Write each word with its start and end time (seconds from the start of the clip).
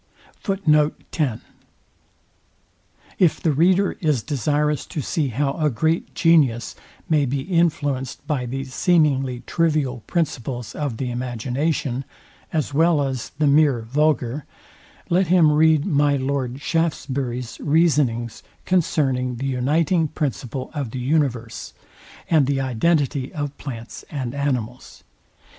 If 3.19 3.39
the 3.39 3.51
reader 3.51 3.97
is 4.01 4.23
desirous 4.23 4.85
to 4.87 4.99
see 4.99 5.27
how 5.27 5.53
a 5.53 5.69
great 5.69 6.15
genius 6.15 6.75
may 7.07 7.27
be 7.27 7.45
influencd 7.45 8.17
by 8.25 8.47
these 8.47 8.73
seemingly 8.73 9.41
trivial 9.45 9.99
principles 10.07 10.73
of 10.73 10.97
the 10.97 11.11
imagination, 11.11 12.03
as 12.51 12.73
well 12.73 13.03
as 13.03 13.29
the 13.37 13.45
mere 13.45 13.81
vulgar, 13.81 14.45
let 15.11 15.27
him 15.27 15.51
read 15.51 15.85
my 15.85 16.17
Lord 16.17 16.55
SHAFTSBURY'S 16.61 17.59
reasonings 17.59 18.41
concerning 18.65 19.35
the 19.35 19.45
uniting 19.45 20.07
principle 20.07 20.71
of 20.73 20.89
the 20.89 20.99
universe, 20.99 21.73
and 22.27 22.47
the 22.47 22.59
identity 22.59 23.31
of 23.35 23.55
plants 23.59 24.03
and 24.09 24.33
animals. 24.33 25.03